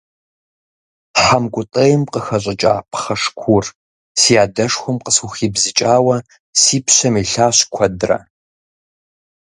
[1.23, 3.65] Хьэмкӏутӏейм къыхэщӏыкӏа пхъэшкур
[4.19, 6.17] си адэшхуэм къысхухибзыкӏауэ
[6.59, 8.17] си пщэм илъащ куэдрэ.